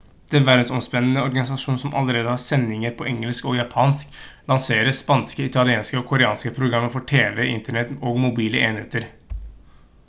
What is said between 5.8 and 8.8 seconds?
og koreanske programmer for tv internett og mobile